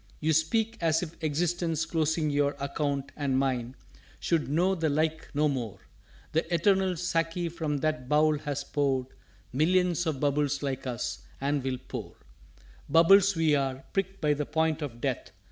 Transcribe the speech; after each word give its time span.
"_You 0.19 0.33
speak 0.33 0.79
as 0.81 1.03
if 1.03 1.15
Existence 1.23 1.85
closing 1.85 2.31
your 2.31 2.55
Account, 2.59 3.11
and 3.15 3.37
mine, 3.37 3.75
should 4.19 4.49
know 4.49 4.73
the 4.73 4.89
like 4.89 5.29
no 5.35 5.47
more; 5.47 5.77
The 6.31 6.51
Eternal 6.51 6.93
Sáki 6.93 7.51
from 7.51 7.77
that 7.81 8.09
Bowl 8.09 8.39
has 8.39 8.63
poured 8.63 9.09
Millions 9.53 10.07
of 10.07 10.19
bubbles 10.19 10.63
like 10.63 10.87
us, 10.87 11.19
and 11.39 11.63
will 11.63 11.77
pour._" 11.87 12.15
"Bubbles 12.89 13.35
we 13.35 13.53
are, 13.53 13.83
pricked 13.93 14.19
by 14.21 14.33
the 14.33 14.47
point 14.47 14.81
of 14.81 15.01
Death. 15.01 15.29